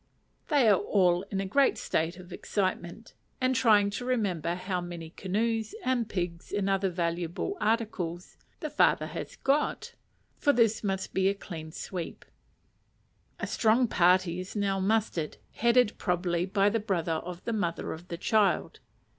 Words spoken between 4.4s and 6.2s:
how many canoes, and